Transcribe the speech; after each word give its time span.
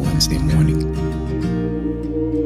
Wednesday 0.00 0.38
morning. 0.38 0.80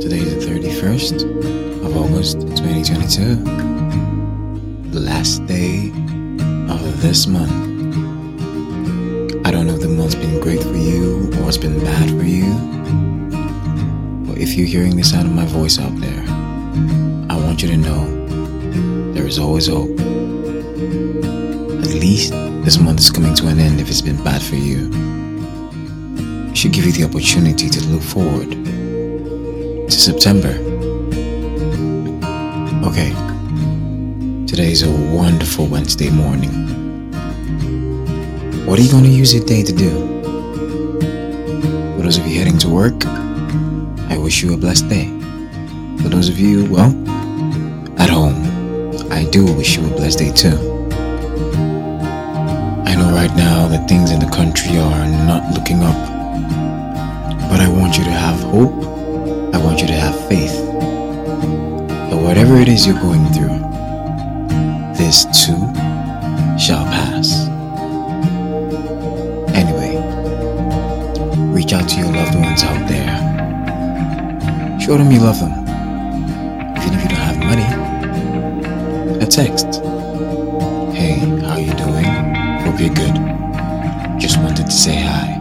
Today 0.00 0.18
is 0.18 0.46
the 0.46 0.52
31st 0.52 1.84
of 1.84 1.96
August 1.96 2.40
2022, 2.40 3.36
the 4.90 5.00
last 5.00 5.44
day 5.46 5.88
of 6.68 7.02
this 7.02 7.26
month. 7.26 7.50
I 9.46 9.50
don't 9.50 9.66
know 9.66 9.74
if 9.74 9.80
the 9.80 9.88
month's 9.88 10.14
been 10.14 10.40
great 10.40 10.62
for 10.62 10.76
you 10.76 11.30
or 11.40 11.48
it's 11.48 11.56
been 11.56 11.80
bad 11.80 12.10
for 12.10 12.24
you, 12.24 12.54
but 14.26 14.38
if 14.38 14.54
you're 14.54 14.66
hearing 14.66 14.96
the 14.96 15.02
sound 15.02 15.26
of 15.26 15.32
my 15.32 15.46
voice 15.46 15.78
out 15.78 15.96
there, 16.00 16.24
I 17.28 17.36
want 17.36 17.62
you 17.62 17.68
to 17.68 17.76
know 17.76 19.12
there 19.12 19.26
is 19.26 19.38
always 19.38 19.66
hope. 19.66 19.98
At 21.80 21.94
least 21.94 22.32
this 22.64 22.78
month 22.78 23.00
is 23.00 23.10
coming 23.10 23.34
to 23.34 23.48
an 23.48 23.58
end 23.58 23.80
if 23.80 23.88
it's 23.88 24.02
been 24.02 24.22
bad 24.22 24.40
for 24.40 24.56
you. 24.56 25.19
Should 26.52 26.72
give 26.72 26.84
you 26.84 26.92
the 26.92 27.04
opportunity 27.04 27.70
to 27.70 27.80
look 27.86 28.02
forward 28.02 28.50
to 28.50 29.90
September. 29.90 30.50
Okay, 32.86 33.14
today 34.46 34.70
is 34.70 34.82
a 34.82 34.90
wonderful 35.14 35.66
Wednesday 35.66 36.10
morning. 36.10 36.50
What 38.66 38.78
are 38.78 38.82
you 38.82 38.90
going 38.90 39.04
to 39.04 39.10
use 39.10 39.32
your 39.32 39.44
day 39.44 39.62
to 39.62 39.72
do? 39.72 39.90
For 41.96 42.02
those 42.02 42.18
of 42.18 42.26
you 42.26 42.38
heading 42.38 42.58
to 42.58 42.68
work, 42.68 43.06
I 44.10 44.18
wish 44.18 44.42
you 44.42 44.52
a 44.52 44.56
blessed 44.58 44.88
day. 44.90 45.06
For 46.02 46.10
those 46.10 46.28
of 46.28 46.38
you, 46.38 46.70
well, 46.70 46.90
at 47.98 48.10
home, 48.10 48.36
I 49.10 49.24
do 49.30 49.46
wish 49.54 49.76
you 49.78 49.86
a 49.86 49.90
blessed 49.96 50.18
day 50.18 50.30
too. 50.30 50.58
I 52.84 52.94
know 52.96 53.12
right 53.14 53.34
now 53.34 53.66
that 53.68 53.88
things 53.88 54.10
in 54.10 54.20
the 54.20 54.30
country 54.30 54.76
are 54.76 55.06
not 55.26 55.54
looking 55.54 55.82
up, 55.82 56.19
but 57.48 57.60
I 57.60 57.68
want 57.68 57.98
you 57.98 58.04
to 58.04 58.10
have 58.10 58.40
hope. 58.40 58.72
I 59.54 59.58
want 59.58 59.80
you 59.80 59.86
to 59.88 59.92
have 59.94 60.16
faith 60.28 60.54
that 62.10 62.16
whatever 62.16 62.56
it 62.56 62.68
is 62.68 62.86
you're 62.86 63.00
going 63.00 63.26
through, 63.32 63.58
this 64.96 65.24
too 65.44 65.58
shall 66.58 66.84
pass. 66.86 67.48
Anyway, 69.54 69.96
reach 71.52 71.72
out 71.72 71.88
to 71.88 71.96
your 71.96 72.12
loved 72.12 72.34
ones 72.36 72.62
out 72.62 72.88
there. 72.88 73.10
Show 74.80 74.96
them 74.96 75.10
you 75.10 75.20
love 75.20 75.40
them. 75.40 75.52
Even 76.78 76.94
if 76.94 77.02
you 77.02 77.08
don't 77.08 77.26
have 77.30 77.38
money, 77.38 77.66
a 79.22 79.26
text. 79.26 79.82
Hey, 80.94 81.18
how 81.44 81.56
you 81.56 81.72
doing? 81.74 82.04
Hope 82.64 82.80
you're 82.80 82.94
good. 82.94 83.16
Just 84.20 84.38
wanted 84.38 84.66
to 84.66 84.72
say 84.72 85.00
hi. 85.00 85.39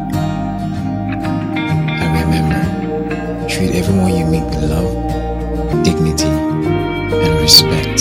Dignity, 5.90 6.26
and 6.28 7.42
respect. 7.42 8.00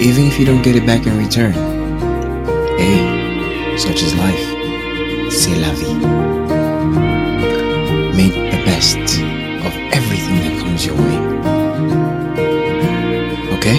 Even 0.00 0.26
if 0.26 0.38
you 0.38 0.46
don't 0.46 0.62
get 0.62 0.76
it 0.76 0.86
back 0.86 1.04
in 1.06 1.18
return. 1.18 1.52
Hey, 2.78 3.76
such 3.76 4.02
is 4.02 4.14
life. 4.14 4.46
C'est 5.38 5.56
la 5.64 5.72
vie. 5.78 5.96
Make 8.14 8.36
the 8.54 8.60
best 8.64 8.98
of 9.66 9.72
everything 9.98 10.36
that 10.44 10.54
comes 10.62 10.86
your 10.86 10.96
way. 11.04 11.18
Okay? 13.56 13.78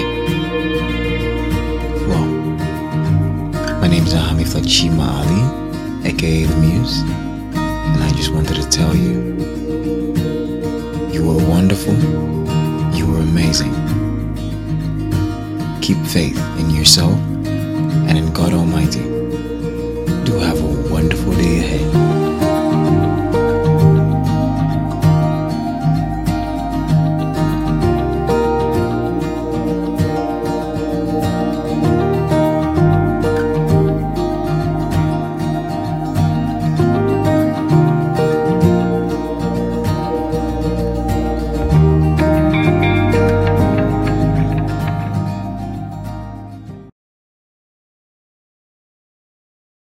Well, 2.08 2.26
my 3.80 3.88
name 3.88 4.04
is 4.04 4.12
Ahami 4.12 4.44
Flachima 4.44 5.06
Ali, 5.20 5.42
aka 6.06 6.44
The 6.44 6.56
Muse, 6.56 7.00
and 7.00 8.02
I 8.08 8.10
just 8.14 8.30
wanted 8.34 8.56
to 8.56 8.68
tell 8.68 8.94
you 8.94 9.32
you 11.12 11.22
were 11.26 11.48
wonderful, 11.48 11.94
amazing. 13.32 13.72
Keep 15.80 15.96
faith 16.06 16.38
in 16.58 16.68
yourself 16.68 17.18
and 18.08 18.18
in 18.18 18.30
God 18.34 18.52
Almighty. 18.52 18.71